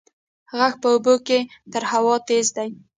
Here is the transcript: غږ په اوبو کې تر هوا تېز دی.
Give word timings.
غږ 0.57 0.73
په 0.81 0.87
اوبو 0.93 1.15
کې 1.27 1.39
تر 1.71 1.83
هوا 1.91 2.15
تېز 2.27 2.47
دی. 2.57 2.69